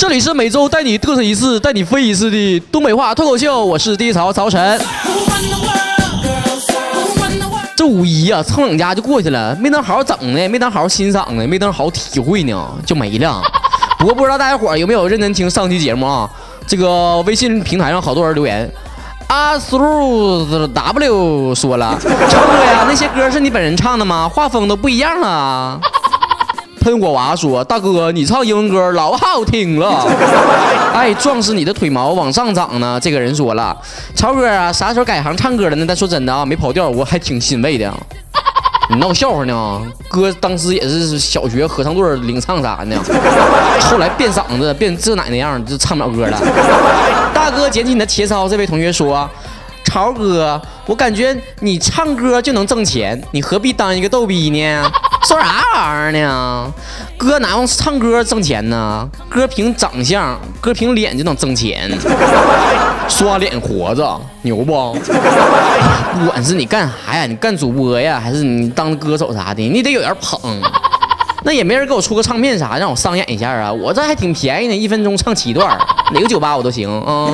[0.00, 4.80] 这里是每周带你嘚瑟一次、带你飞一次的东北话脱口秀，我是第一槽曹晨。
[7.76, 13.42] 这五一啊，蹭两家就过去了，没能好好整呢，没能好好欣赏呢，没能好好体会呢，就没了。
[14.00, 16.26] 不过不知道大家伙有没有认真听上期节目啊？
[16.66, 18.66] 这个微信平台上好多人留言，
[19.28, 19.76] 阿苏
[20.72, 24.26] W 说了， 超哥呀，那些歌是你本人唱的吗？
[24.26, 25.78] 画风都不一样啊。
[26.80, 30.06] 喷火娃说：“大哥，你唱英文歌老好听了。
[30.94, 32.98] ”哎，壮士，你的腿毛往上长呢。
[33.00, 33.76] 这个人说了
[34.16, 37.92] ：“超哥啊，啥时候改行唱歌了呢？”但说真的啊，没跑调，我还挺欣慰的。
[38.88, 39.82] 你闹笑话呢？
[40.08, 42.96] 哥当时也是小学合唱队领唱啥的，
[43.82, 46.40] 后来变嗓子变这奶那样，就唱不了歌了。
[47.34, 48.48] 大哥，捡起你的切操。
[48.48, 49.28] 这位同学说。
[49.82, 54.88] 超哥，我感觉你唱歌就能挣钱，你何必当一个逗逼呢？
[55.22, 56.72] 说啥玩意儿呢？
[57.18, 59.08] 哥哪用唱歌挣钱呢？
[59.28, 61.90] 哥凭长相，哥凭脸就能挣钱，
[63.06, 64.94] 刷脸活着，牛不？
[64.94, 70.40] 不管是你干啥呀，你干主播呀，还是你当歌手啥的，你得有人捧。
[71.42, 73.72] 那也没人给我出个唱片啥，让我上演一下啊？
[73.72, 75.78] 我这还挺便宜的，一分钟唱七段，
[76.12, 77.30] 哪个酒吧我都行啊。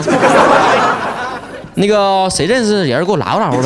[1.76, 3.58] 那个谁认识人给我拉过拉呗。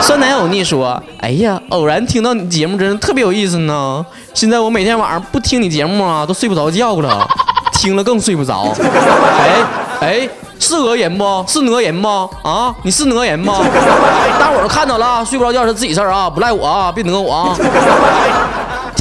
[0.00, 4.04] 酸奶欧尼说：“哎呀，偶然听到你节目真的特别有意思呢。
[4.34, 7.26] 现在我每天晚上不听你节目啊，都睡不着觉了。
[7.74, 8.72] 听了更睡不着。
[9.40, 9.50] 哎
[10.00, 11.44] 哎，是讹人不？
[11.48, 12.08] 是讹人不？
[12.42, 13.50] 啊，你是讹人不？
[14.38, 17.56] 大伙儿都看到了，睡不着觉是自己事儿啊，不赖我啊，别讹我啊。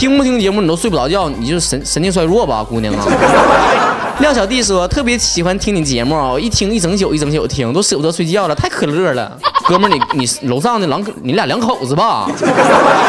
[0.02, 3.06] 听不听节目你都睡不着觉，你就神神经衰弱吧，姑娘啊。
[4.18, 9.38] ”亮小弟说特别喜欢听你节目啊，一听一整宿一整宿听，都舍不得睡觉了，太可乐了。
[9.68, 12.28] 哥们儿，你你楼上的两你俩两口子吧？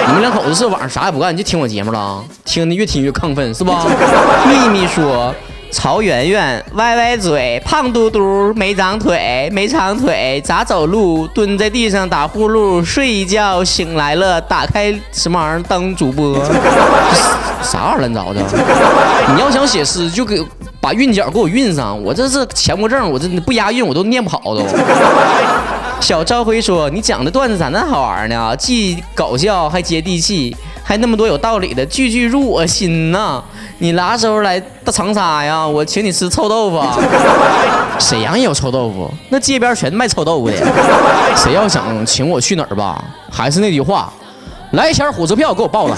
[0.06, 2.22] 你们两口子是晚上啥也不干就听我节目了？
[2.44, 3.86] 听的越听越亢奋是吧？
[4.46, 5.34] 秘密说。
[5.72, 11.26] 曹媛媛歪歪嘴，胖嘟嘟没长腿，没长腿咋走路？
[11.28, 16.36] 蹲在地上打呼噜，睡一觉醒来了，打开什么玩意儿当主播？
[17.64, 18.40] 啥玩意儿乱糟的？
[19.34, 20.44] 你要想写诗，就给
[20.78, 22.00] 把韵脚给我韵上。
[22.02, 24.62] 我这是强迫症，我这不押韵我都念不好都。
[26.00, 28.54] 小朝辉说：“你讲的段子咋那好玩呢？
[28.56, 30.54] 既搞笑还接地气。”
[30.84, 33.42] 还那么多有道理的，句句入我心呐！
[33.82, 35.66] 你啥时候来到长沙呀？
[35.66, 36.80] 我请你吃臭豆腐。
[37.98, 40.56] 沈阳也有臭豆腐，那街边全卖臭豆腐的。
[41.36, 43.02] 谁要想请我去哪儿吧？
[43.28, 44.12] 还是那句话，
[44.74, 45.96] 来一钱火车票给我报了。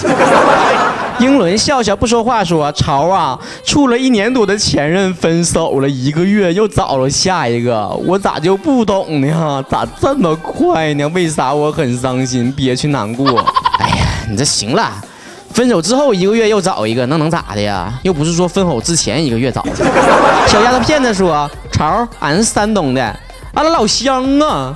[1.21, 9.63] 英伦笑笑不说话说：“潮啊，处了一年多的前任分手了一个月又找了下一个，我咋就不懂呢？
[9.69, 11.07] 咋这么快呢？
[11.09, 13.27] 为啥我很伤心、憋屈、难过？”
[13.77, 14.91] 哎呀你这行了，
[15.55, 17.93] 分手之后一个月又找一个，那能咋的呀？
[18.03, 19.65] 又不是说分手之前一个月找。
[20.45, 23.19] 小丫头片子说：“潮，俺是山东的，
[23.53, 24.75] 俺老乡啊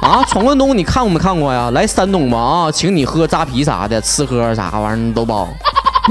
[0.00, 0.24] 啊！
[0.28, 1.72] 闯关东你看过没看过呀？
[1.72, 2.38] 来山东吧？
[2.38, 5.48] 啊，请你喝扎啤啥的，吃喝啥玩意儿都包。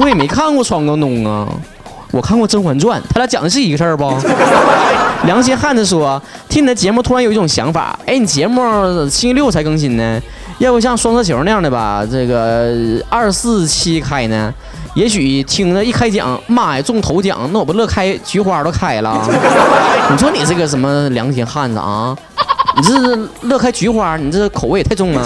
[0.01, 1.47] 我也没看过闯关东啊，
[2.11, 4.13] 我看过《甄嬛传》，他俩讲的是一个事儿不？
[5.23, 8.61] 良心汉子说：听你的节目突然有一种想法，哎，你节目
[9.09, 10.21] 星期六才更新呢？
[10.59, 14.53] 要不像双色球那样的吧，这个二四七开呢，
[14.93, 19.25] 也许听着一开奖，妈呀中头奖，那我不乐开菊花都开了。
[20.11, 22.13] 你说你这个什么良心汉子啊？
[22.75, 25.25] 你这是乐开菊花，你这口味也太重了。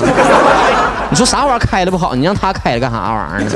[1.09, 3.49] 你说啥玩意儿开的不好，你让他开了干啥玩意儿呢？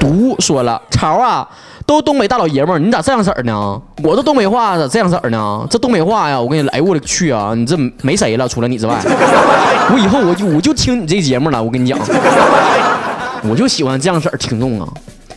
[0.00, 1.46] 毒说了，潮啊。
[1.86, 3.80] 都东北大老爷们儿，你咋这样式儿呢？
[4.02, 5.66] 我这东北话咋这样式儿呢？
[5.68, 7.52] 这东北话呀，我跟你来，我的去啊！
[7.54, 11.62] 你这没谁了，除了你之外，我以后我就我就听你这节目了。
[11.62, 11.98] 我跟你讲，
[13.48, 14.88] 我就喜欢这样式儿听众啊，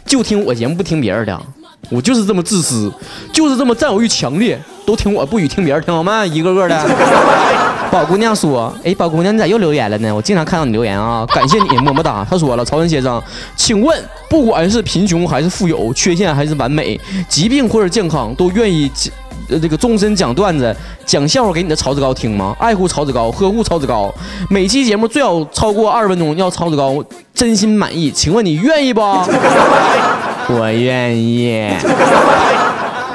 [0.06, 1.42] 就听我节目不听别人的，
[1.90, 2.92] 我就是这么自私，
[3.32, 6.26] 就是这么占有欲强烈，都听我不许听别人，听好吗？
[6.26, 6.76] 一个个的。
[7.92, 10.14] 宝姑娘说：“哎，宝姑娘，你咋又留言了呢？
[10.14, 13.22] 我经常看到你留言啊，感谢你，么么哒。”他说了：“曹文先生，
[13.56, 13.98] 请问，
[14.30, 17.00] 不管是贫穷还是富有，缺陷还是完美，
[17.30, 18.92] 疾病或者健康，都愿意
[19.48, 20.76] 呃这个终身讲段子、
[21.06, 22.54] 讲笑话给你的曹子高听吗？
[22.60, 24.14] 爱护曹子高，呵护曹子高，
[24.50, 27.02] 每期节目最好超过二十分钟，要曹子高
[27.34, 28.12] 真心满意。
[28.12, 29.02] 请问你愿意不？
[30.50, 31.70] 我愿意。”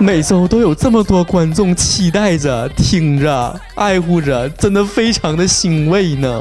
[0.01, 6.41] 每周都有这么多观众期待着、听着、爱护着，真的非常的欣慰呢。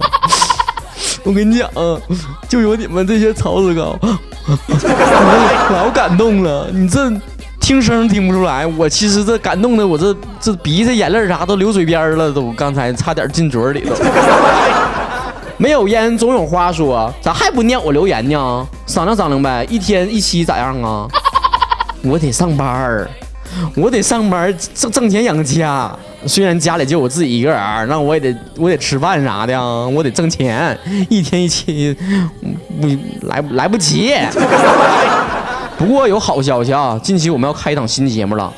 [1.24, 1.69] 我跟你讲，
[2.47, 4.00] 就有你们这些曹子高，
[5.74, 6.69] 老感动了。
[6.71, 7.12] 你这
[7.59, 13.94] 听声听不出来，我其实这感动的，我这这鼻子、眼泪啥都流嘴边了，都刚才差点进嘴里头。
[15.59, 18.65] 没有烟总有话说，咋还不念我留言呢？
[18.88, 21.06] 商量商量呗，一天一期咋样啊？
[22.01, 23.11] 我得上班儿。
[23.75, 25.91] 我得上班挣挣钱养家。
[26.25, 29.59] 虽然家里就我自己一个人，那我也得我得吃饭啥的，
[29.89, 30.77] 我得挣钱，
[31.09, 31.94] 一天一期，
[32.79, 32.88] 不
[33.27, 34.13] 来来不及。
[35.77, 38.53] 不过有好消息啊，近期我们要开一档新节目了，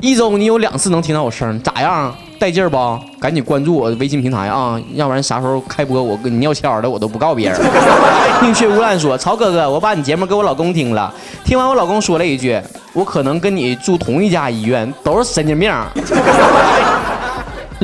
[0.00, 2.14] 一周你有两次能听到我声，咋样？
[2.38, 2.76] 带劲儿不？
[3.18, 7.58] 赶紧关注我微信平台啊，要不然啥时候开播我跟你尿悄的我都不告别人。
[8.42, 11.12] 宁缺毋滥说：“曹哥哥，我把你节目给我老公听了，
[11.44, 12.60] 听完我老公说了一句，
[12.92, 15.72] 我可能跟你住同一家医院，都是神经病。”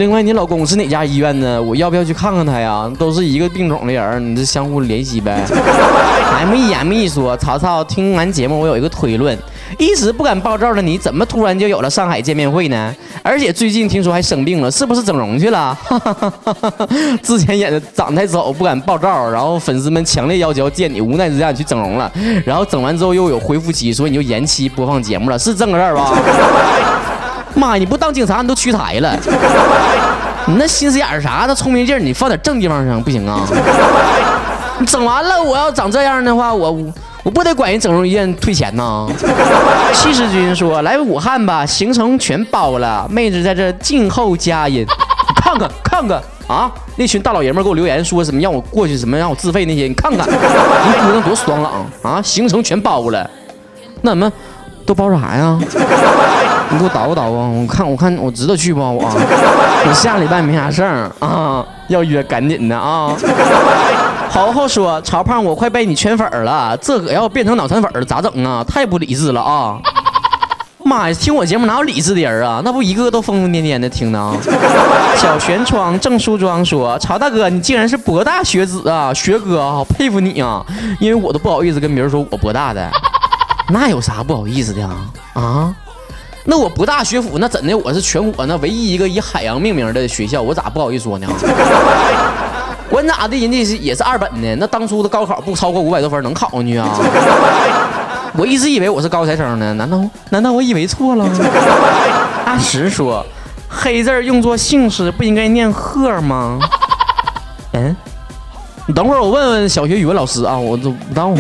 [0.01, 1.61] 另外，你老公是哪家医院呢？
[1.61, 2.91] 我要不要去看看他呀？
[2.99, 5.45] 都是一个病种的人，你这相互联系呗。
[6.39, 9.39] M E M E 说：曹操，听完节目我有一个推论，
[9.79, 12.95] 一直不敢爆照的你，怎么突然就有了上海见面会呢？
[13.23, 15.77] 而且最近听说还生病了，是不是整容去了？
[17.23, 22.11] 之前演的长太丑不敢爆照，然后粉丝们强烈要求要见你，无奈之下你去整容了，
[22.47, 26.17] 然后整完之后又有恢复期，所以你就延期播放节目了，是这个事儿吧？
[27.55, 29.17] 妈，你不当警察，你都屈才了。
[30.47, 31.45] 你那心思眼儿啥？
[31.47, 33.47] 那聪明劲儿，你放点正地方上不行啊？
[34.79, 36.77] 你整完了，我要长这样的话，我
[37.23, 39.07] 我不得管人整容医院退钱呐？
[39.93, 44.87] 七十军说：“来武汉吧，行程全包了，妹子在这静候佳音。”
[45.29, 46.71] 你看看看看啊！
[46.97, 52.23] 那群大老爷们给我留言说什么让我过去，什么让我自费那些，你看看，你姑娘多爽朗啊！
[52.23, 53.29] 行程全包了，
[54.01, 54.33] 那什么
[54.87, 55.59] 都包啥呀？
[56.73, 59.03] 你给我捣鼓捣鼓，我看我看我知道去不我？
[59.89, 63.13] 我下礼拜没啥事儿啊，要约赶紧的啊。
[64.31, 68.63] 豪豪说：“曹胖，我快被你圈粉了，这可要变成脑残粉咋整啊？
[68.63, 69.77] 太不理智了啊！
[70.85, 72.63] 妈呀，听我节目哪有理智的人啊？
[72.65, 74.33] 那不一个个都疯疯癫癫的听呢。”
[75.19, 80.65] 小玄窗郑梳妆说：“曹大哥，你竟然是博大学子啊，学哥，好佩服你啊！
[81.01, 82.89] 因为我都不好意思跟别人说我博大的，
[83.73, 84.97] 那有啥不好意思的啊？
[85.35, 85.75] 啊？”
[86.45, 87.77] 那我不大学府，那怎的？
[87.77, 91.27] 我是全国那唯一一个以海洋命名的学校，我咋不好意思说呢？
[92.89, 96.89] 管咋的，人家是也是二本的，那当初的高考不超过五百多分能考上去啊？
[98.37, 100.01] 我一直以为我是高材生呢，难道
[100.31, 101.25] 难道我以为错了？
[102.47, 103.25] 阿石说，
[103.69, 106.59] 黑字用作姓氏不应该念鹤吗？
[107.75, 107.95] 嗯，
[108.87, 111.33] 你等会儿我问问小学语文老师啊，我都不知道。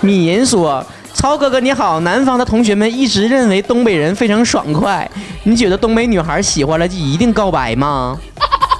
[0.00, 0.84] 米银说。
[1.14, 5.10] 超哥哥你好，南方的同学们一直认为东北人非常爽快，
[5.42, 8.16] 你觉得东北女孩喜欢了就一定告白吗？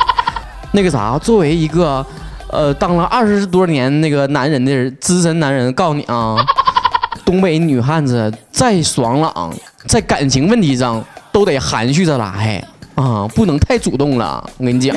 [0.70, 2.04] 那个啥，作为一个
[2.52, 6.36] 呃当了二十多年那个男人的资深男人，告诉你啊，
[7.26, 9.52] 东北女汉子再爽朗，
[9.86, 12.62] 在感情问题上都得含蓄着来
[12.94, 14.48] 啊，不能太主动了。
[14.58, 14.96] 我跟你讲，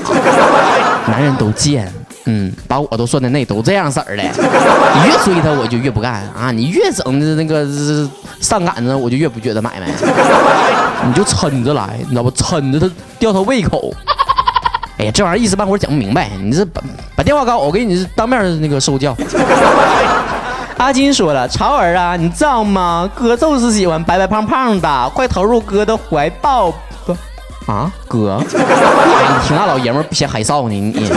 [1.10, 1.92] 男人都贱。
[2.26, 4.22] 嗯，把我都算在内，都这样式儿的。
[4.22, 6.52] 你越追他，我就越不干啊！
[6.52, 7.68] 你越整的那个
[8.40, 9.88] 上赶子，我就越不觉得买卖。
[11.06, 12.32] 你就抻着来，你知道不？
[12.32, 13.92] 抻着他吊他胃口。
[15.00, 16.30] 哎呀，这玩意儿一时半会儿讲不明白。
[16.44, 16.82] 你这把
[17.16, 19.18] 把电话告我，我给你当面那个受教。
[20.78, 23.10] 阿金说了，潮儿啊，你知道吗？
[23.16, 26.72] 哥就是喜欢白白胖胖的，快投入哥的怀抱。
[27.72, 30.76] 啊，哥， 你挺大老爷们儿，不嫌害臊呢？
[30.76, 31.10] 你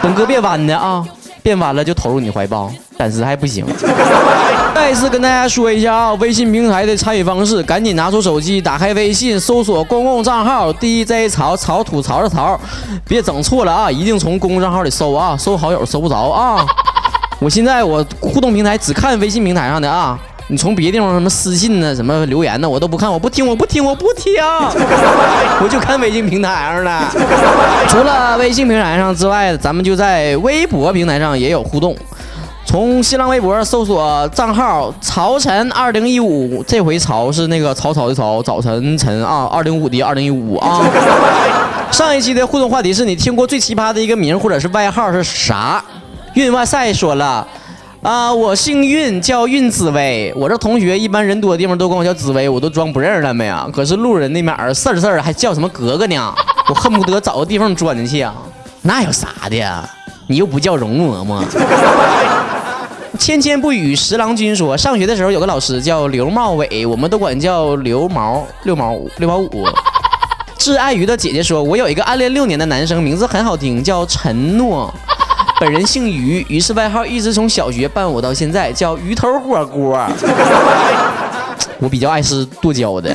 [0.00, 1.04] 等哥变弯的啊，
[1.42, 3.66] 变弯了就投入你怀抱，暂时还不行。
[4.74, 12.58] 再次跟大家说一下啊，微信平台的参与方式，赶紧拿出手机，打开微信，搜索公共账号 DJ 曹曹吐槽的槽，
[13.06, 16.64] 别整错了啊，一定从公共账号里搜啊，搜好友搜不着啊。
[17.40, 20.18] 我现在我互动平台只看微信平台上的啊。
[20.50, 24.32] 你从别的地方什么私信呢，什么留言呢，我都不看，我不听，我不听，我不听，
[25.62, 26.90] 我就看微信平台上的。
[27.88, 31.94] 除了微信平台上之外，咱们就在微博平台上也有互动。
[32.64, 40.80] 从新浪微博搜索账号“曹晨二零一五”，这回“曹”是那个曹操的“曹”，早晨晨啊，二零五的二零一五啊。
[41.90, 45.84] 上一期的互动话题是你听过最奇葩的一个名或者是外号是啥？
[46.32, 47.46] 运哇塞说了。
[48.02, 50.32] 啊，我姓运，叫运紫薇。
[50.36, 53.68] 我这同学一般人多的地方都管我叫紫薇，我都装不认识他们呀。
[53.72, 56.32] 可是路人那面儿事儿事儿还叫什么格格呢？
[56.68, 58.32] 我恨不得找个地方钻进去啊。
[58.82, 59.88] 那有啥的？
[60.28, 61.42] 你又不叫容嬷嬷。
[63.18, 69.66] 芊芊不语十郎君说，上学的时候有个老师叫刘茂伟，我们都管叫刘毛六毛五六毛五。
[70.56, 74.94] 致爱鱼的姐姐说，我有一个暗恋六年的男生，名字很好听，叫陈诺。
[75.60, 79.98] 本人姓于，于是外号一直从小学伴我到现在，叫鱼头火锅。
[81.80, 83.12] 我比较爱吃剁椒的。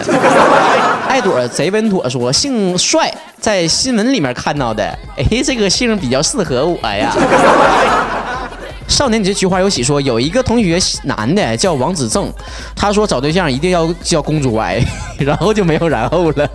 [1.08, 4.84] 爱朵贼稳妥说姓帅，在新闻里面看到的。
[5.16, 7.16] 哎，这个姓比较适合我呀。
[8.90, 12.30] 少年节菊花有喜说，有一个同学男的叫王子正，
[12.76, 14.82] 他说找对象一定要叫公主歪，
[15.18, 16.50] 然后就没有然后了。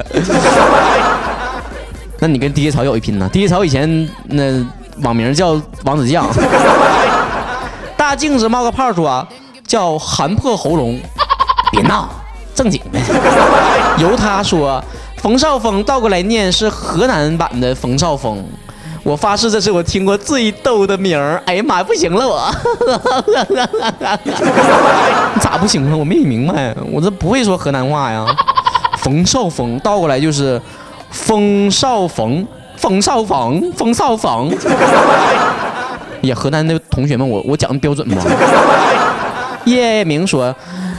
[2.21, 3.29] 那你跟第一草有一拼呢？
[3.33, 4.45] 第一草以前那
[5.03, 6.27] 网名叫王子酱。
[7.97, 9.27] 大镜子冒个泡说
[9.67, 10.99] 叫寒破喉咙，
[11.71, 12.09] 别闹，
[12.55, 12.99] 正经的。
[13.99, 14.83] 由他说
[15.17, 18.45] 冯绍峰倒过来念是河南版的冯绍峰。
[19.05, 21.43] 我发誓，这是我听过最逗的名儿。
[21.47, 22.53] 哎呀妈呀，不行了，我
[25.41, 25.97] 咋不行了？
[25.97, 28.27] 我没明白，我这不会说河南话呀。
[28.99, 30.61] 冯绍峰倒过来就是
[31.11, 32.47] 冯绍峰，
[32.79, 34.51] 冯绍峰，冯绍峰。
[36.23, 38.17] 也，河南的同学们，我我讲的标准吗？
[39.65, 40.55] 叶明说，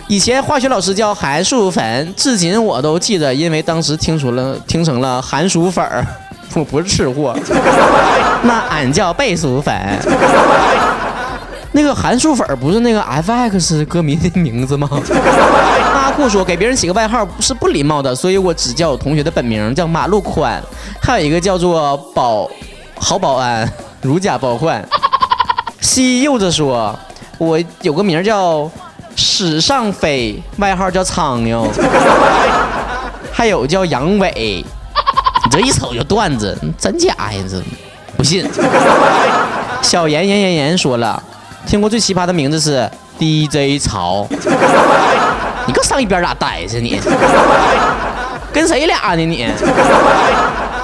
[0.07, 6.05] 以前化学老师叫韩素粉，至今我都记得，因为当时听出了听成了韩薯粉儿。
[6.55, 7.35] 我不是吃货，
[8.41, 9.75] 那俺叫贝薯粉。
[11.71, 14.89] 那个韩素粉不是那个 FX 歌迷的名字吗？
[16.19, 20.61] 不说给别人起个外号是不礼貌的，所以我只叫我同学的本名叫马路宽。
[21.01, 22.45] 还有一个叫做保
[22.99, 23.65] 好保安，
[24.01, 24.85] 如假包换。
[25.79, 26.93] 西柚子说，
[27.37, 28.69] 我有个名叫
[29.15, 31.65] 史上飞，外号叫苍蝇。
[33.31, 34.65] 还有叫杨伟。
[35.45, 37.41] 你这一瞅就段子，真假呀？
[37.49, 37.63] 这
[38.17, 38.45] 不信。
[39.81, 41.23] 小严严严严说了，
[41.65, 44.27] 听过最奇葩的名字是 DJ 曹。
[45.69, 46.99] 你搁上一边咋待着你？
[48.51, 49.47] 跟谁俩呢你？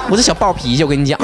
[0.08, 1.18] 我这小暴脾气，我跟你讲。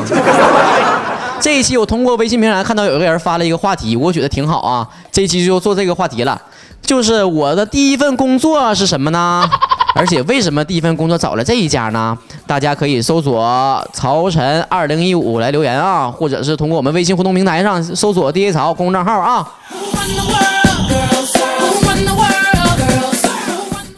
[1.39, 4.85] 这一期我通过微信平台看到有个人发了一个话题，我觉得挺好啊。
[5.13, 6.43] 这一期就做这个话题了，
[6.81, 9.49] 就是我的第一份工作是什么呢？
[9.95, 12.19] 而且为什么第一份工作找了这一家呢？
[12.49, 19.49] 大家可以搜索曹晨二零一五来留言啊，或者是通过我们微信互动平台上搜索 DJ 曹公众账号啊。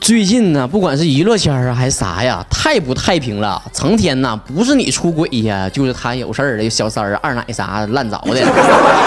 [0.05, 8.39] 最近呢，不管是娱乐圈啊还是啥呀，太不太平了，成天呢不是你出轨呀，就是他有事儿的小三儿、二奶啥的烂着的。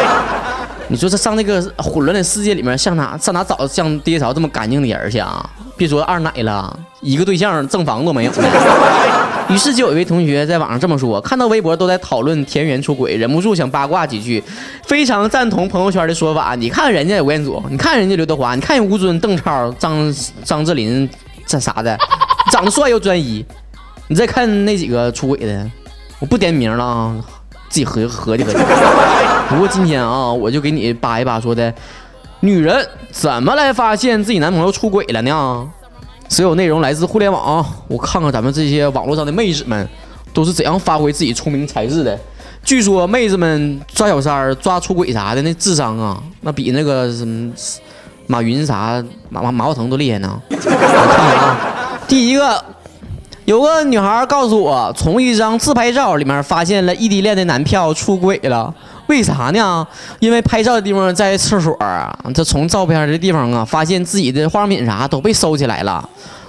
[0.89, 5.47] 你说这上那个混乱的世界里面，上哪上哪找像爹潮这么干净的人去啊？
[5.77, 8.31] 别说二奶了，一个对象正房都没有。
[9.47, 14.43] 于是就有一位同学在网上这么说：看到微博都在讨论田园出轨，忍不住想八卦几句，
[14.83, 16.53] 非常赞同朋友圈的说法。
[16.55, 21.07] 你看人家吴彦祖，你看人家刘德华，你看吴尊、邓超、张张智霖
[21.45, 21.97] 这啥的，
[22.51, 23.45] 长得帅又专一。
[24.09, 25.69] 你再看那几个出轨的，
[26.19, 27.15] 我不点名了啊。
[27.69, 28.57] 自己合合计合计。
[29.49, 31.73] 不过今天啊，我就给你扒一扒，说的
[32.41, 35.67] 女人怎么来发现自己男朋友出轨了呢？
[36.29, 39.87] 所有内容来自互联网，我看看咱们这些网络上的妹子们
[40.33, 42.19] 都是怎样发挥自己聪明才智的。
[42.63, 47.51] 据说妹子们抓小三、抓出轨啥的，那智商啊，那比那个什么
[48.27, 50.41] 马云啥、马马马化腾都厉害呢。
[50.49, 52.63] 我看看啊，第一个。
[53.45, 58.75] 有个女孩告诉我，从一张自拍照里面发现了异地恋的男票出轨了。
[59.07, 59.85] 为啥呢？
[60.19, 62.17] 因为拍照的地方在厕所啊。
[62.33, 66.07] 他从照片的地方啊，发现自己的化妆品啥都被收起来了。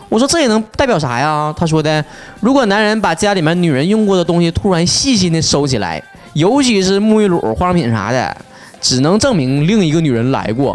[0.08, 1.52] 我说这也能代表啥呀？
[1.56, 2.04] 他说的，
[2.40, 6.02] 如果男人把家里面女人用过的东西突然细心的收起来，
[6.34, 8.36] 尤其是沐浴露、化妆品啥的，
[8.80, 10.74] 只能证明另一个女人来过。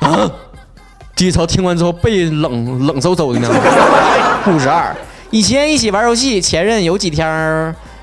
[0.00, 0.30] 啊！
[1.14, 3.48] 低潮听完之后背冷冷飕飕的呢。
[4.42, 4.96] 故事二。
[5.30, 7.26] 以前一起玩游戏，前任有几天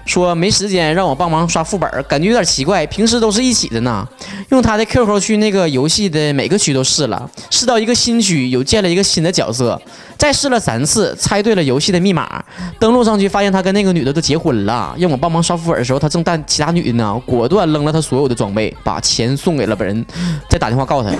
[0.07, 2.85] 说没时间让我帮忙刷副本，感觉有点奇怪。
[2.87, 4.07] 平时都是一起的呢。
[4.49, 9.79] 用他的 QQ 去那个游戏的每个区都试了，试到一个新区又建了一个新的角色，
[10.17, 12.41] 再试了三次，猜对了游戏的密码，
[12.79, 14.95] 登录上去发现他跟那个女的都结婚了。
[14.97, 20.05] 让我帮忙刷副本的时候，他正带其他女的呢，果断扔了他所有的装备，把钱送给了本人，
[20.49, 21.15] 再打电话告诉他。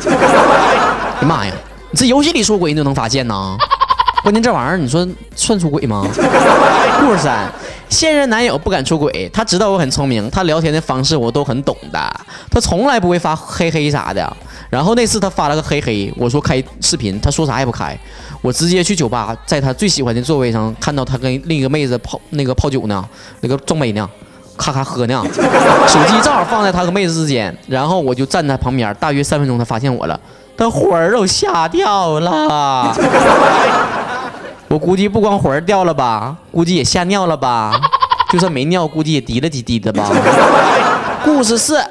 [1.20, 1.53] 哎妈呀，
[1.91, 3.58] 你这游戏里出轨你都能发现呢？
[4.24, 6.06] 关键这玩意儿，你说算出轨吗？
[7.00, 7.51] 故事三，
[7.89, 12.00] 现任男友不敢出轨，他知道我很聪明，他聊天的方式我都很懂的，
[12.51, 14.38] 他从来不会发嘿嘿啥的。
[14.70, 17.98] 然后那次他发了个嘿嘿，我说开视频，他说啥也不开，
[18.41, 23.03] 我直接去酒吧，在他最喜欢的座位上看到他跟另一个妹子泡那个泡酒呢，
[23.39, 24.10] 那个撞杯呢，
[24.58, 25.24] 咔咔喝呢，
[25.88, 30.20] 手机正好放在他和妹子之间，然后我就站在旁边，大约三分钟，他发现我了，
[30.58, 32.94] 他魂儿都吓掉了。
[34.69, 37.79] 我估计不光魂儿掉了吧，估计也吓尿了吧，
[38.31, 40.09] 就算没尿，估计也滴了几滴的吧。
[41.24, 41.81] 故事四，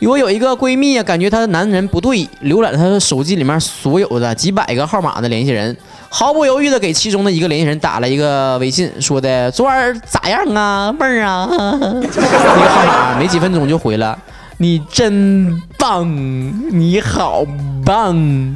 [0.00, 5.76] 我有一个闺蜜啊，感觉她的男人不对，浏览她的手机里面所有的几百个号码的联系人，
[6.08, 11.48] 毫不犹豫的给其中的一个联系人打了一个微信，说的昨晚咋样啊，妹儿啊？
[11.50, 14.16] 那个号码没几分钟就回了。
[14.58, 16.06] 你真棒，
[16.70, 17.44] 你好
[17.84, 18.14] 棒。”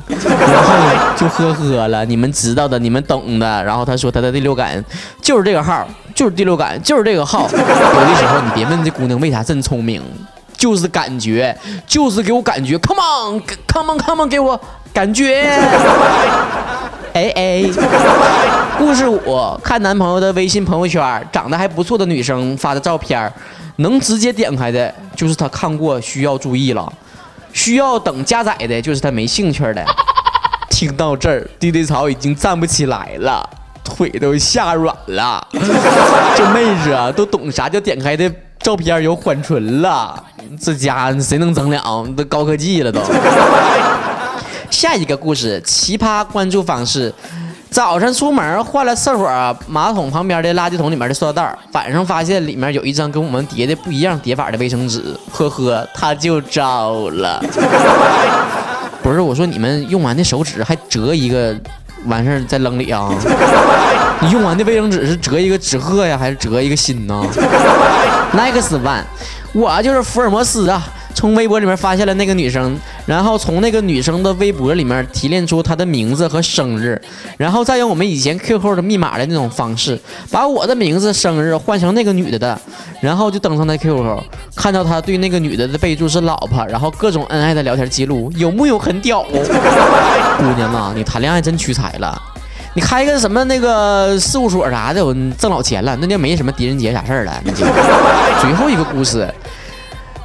[0.09, 0.75] 然后
[1.17, 3.63] 就呵呵了，你们知道的，你们懂的。
[3.65, 4.83] 然后他说他的第六感
[5.21, 7.43] 就是这个号，就是第六感，就是这个号。
[7.43, 10.03] 有的时候你别问这姑娘为啥这么聪明，
[10.57, 11.57] 就是感觉，
[11.87, 12.79] 就是给我感觉。
[12.79, 14.59] Come on，come on，come on，给我
[14.93, 15.43] 感觉。
[17.15, 17.65] 哎哎，
[18.79, 23.33] 故事五，看男朋友的微信朋友圈，长得还不错的女生发的照片，
[23.77, 26.87] 能直接点开的，就是他看过需要注意了；
[27.53, 29.85] 需要等加载的，就是他没兴趣的。
[30.71, 33.49] 听到这儿，地地草已经站不起来了，
[33.83, 35.45] 腿都吓软了。
[36.37, 40.23] 这妹子啊，都懂啥叫点开的照片有缓存了。
[40.61, 42.07] 这家谁能整了？
[42.17, 43.01] 都高科技了都。
[44.71, 47.13] 下一个故事，奇葩关注方式：
[47.79, 57.41] 早晨出门换了厕所马桶旁边的垃圾桶里面的塑料袋，晚上发现里面有一张跟我们叠的不一样叠法的卫生纸，呵呵，他就招了。
[59.01, 61.57] 不是我说你们用完的手纸还折一个，
[62.07, 63.09] 完事儿再扔里啊？
[64.23, 67.25] 你用完的卫生纸是折一个纸鹤呀，还是折一个心呢？
[68.35, 69.05] Next one，
[69.53, 70.83] 我就是福尔摩斯啊。
[71.19, 77.03] 从微博里面发现了那个女生，然后从那个女生的微博里面提炼出她的名字和生日，
[77.37, 79.99] 然后再用我们以前 QQ 的密码的那种方式，
[80.31, 82.57] 把我的名字、生日换成那个女的的，
[83.01, 84.23] 然后就登上她 QQ，
[84.55, 89.25] 看到她对那个女的的备注是老婆，然后各种恩爱的聊天记录，有木有很屌？
[90.39, 92.17] 姑娘啊，你谈恋爱真屈才了，
[92.75, 97.43] 你开个什么那个事务所啥的，我挣老钱了，那就没什么狄仁杰啥事儿了。
[98.41, 99.27] 最后一个故事。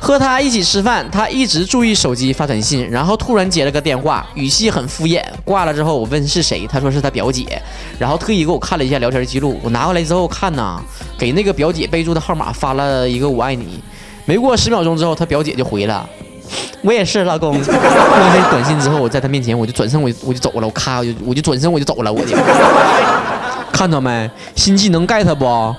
[0.04, 5.24] 和他一起吃饭，他一直注意手机发短信，然后突然接了个电话，语气很敷衍。
[5.46, 7.62] 挂了之后，我问是谁，他说是他表姐，
[7.98, 9.58] 然后特意给我看了一下聊天记录。
[9.64, 10.78] 我拿过来之后看呐，
[11.18, 13.82] 给那个表姐备注的号码发了一个我爱你。
[14.26, 16.06] 没过十秒钟之后，他表姐就回了，
[16.82, 17.58] 我也是老公。
[17.64, 22.36] 过了短信之后，我在他面前我就转身我就我就走了，我咔我就我就转身我就走了，我就
[23.72, 25.74] 看到没，新技能 get 不？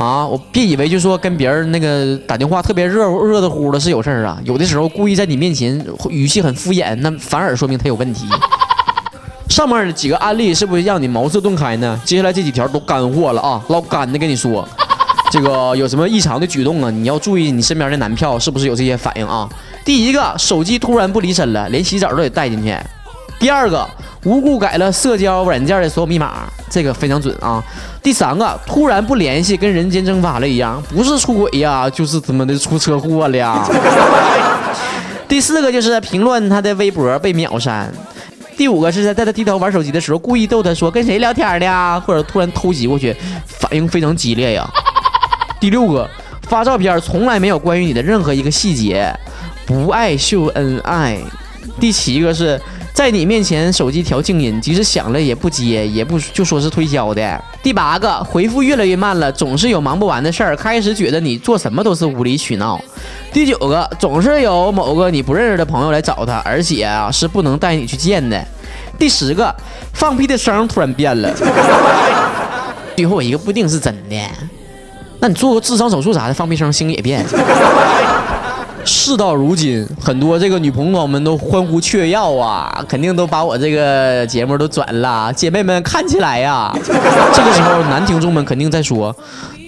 [0.00, 8.24] 啊，我别以为就说跟别人那个打电话特别热热的乎的是有事儿啊，有的时候故意在你面前语气很敷衍，那反而说明他有问题。
[9.50, 12.00] 上面的几个案例是不是让你茅塞顿开呢？
[12.02, 14.66] 接下来这几条都干货了啊，老干的跟你说，
[15.30, 16.90] 这个有什么异常的举动啊？
[16.90, 19.46] 你要注意你身边的男票是不是有这些反应啊？
[19.84, 22.74] 第一个，手机突然不离身了，连洗澡都得带进去。
[23.38, 23.86] 第二个，
[24.24, 27.62] 无故改了社交软件的所有密码，这个非常准啊。
[28.02, 33.66] 第三个，突然不联系，跟人间蒸发了一样，不是出轨呀，就是怎么的出车祸了呀。
[35.26, 37.90] 第四个就是评论他的微博被秒删。
[38.58, 42.02] 第五个是在他低头玩手机的时候，故意逗他说跟谁聊天呢？
[42.06, 44.68] 或者突然偷袭过去，反应非常激烈呀。
[45.58, 46.06] 第六个，
[46.42, 49.10] 发照片从来没有关于你的任何一个细节，
[49.64, 51.18] 不爱秀恩爱。
[51.80, 52.60] 第七个是。
[52.92, 57.44] 在你面前，手机调静音，即使响了也不接，也不就说是推销的。
[57.62, 62.78] 第八个，回复越来越慢了，总是有忙不完的事儿，开始觉得你做什么都是无理取闹。
[63.32, 68.44] 第九个，总是有某个你不认识的朋友来找他，而且啊是不能带你去见的。
[68.98, 69.54] 第十个，
[69.94, 71.32] 放屁的声突然变了。
[72.96, 74.16] 最后一个不一定是真的，
[75.20, 77.24] 那你做个智商手术啥的，放屁声声也变。
[78.84, 85.32] 事到如今，很多这个女朋友们都欢呼雀跃啊，肯定都把我这个节目都转了。
[85.32, 89.14] 姐妹们看起来呀， 这个时候男听众们肯定在说：“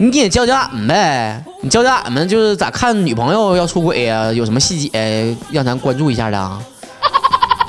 [0.01, 4.33] 你也教教俺们呗，你教教俺们就是咋看女朋友要出轨呀？
[4.33, 6.59] 有什么细节让咱关注一下的啊？”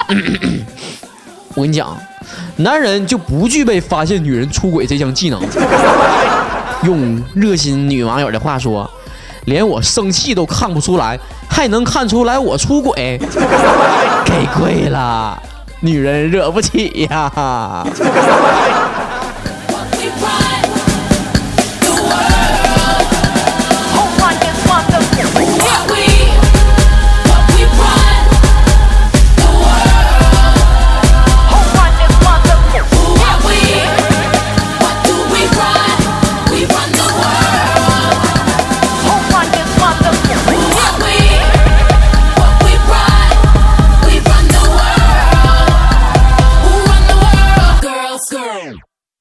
[1.56, 1.96] 我跟你讲，
[2.56, 5.42] 男人就不具备发现女人出轨这项技能。
[6.84, 8.90] 用热心女网友的话说。
[9.46, 13.20] 连我生气都看不出来，还能看出来我出轨？
[14.26, 15.38] 给跪了，
[15.82, 17.86] 女人惹不起呀！